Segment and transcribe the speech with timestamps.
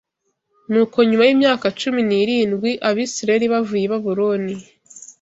[0.71, 4.55] Nuko nyuma y’imyaka cumi n,irindwi Abisirayeli bavuye i Babuloni